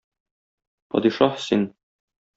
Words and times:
Падишаһ 0.95 1.39
син! 1.49 1.69